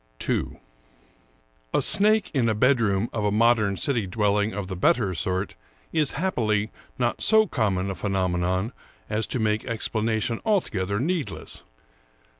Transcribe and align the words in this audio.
II 0.27 0.59
A 1.75 1.79
SNAKE 1.83 2.31
in 2.33 2.49
a 2.49 2.55
bedroom 2.55 3.07
of 3.13 3.23
a 3.23 3.31
modern 3.31 3.77
city 3.77 4.07
dwelling 4.07 4.51
of 4.51 4.65
the 4.65 4.75
better 4.75 5.13
sort 5.13 5.53
is, 5.93 6.13
happily, 6.13 6.71
not 6.97 7.21
so 7.21 7.45
common 7.45 7.91
a 7.91 7.93
phenomenon 7.93 8.73
as 9.11 9.27
to 9.27 9.37
make 9.37 9.63
explanation 9.63 10.39
altogether 10.43 10.99
needless. 10.99 11.63